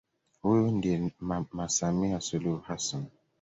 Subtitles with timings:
[0.41, 3.05] Huyu ndiye mama Samia Suluhu Hassan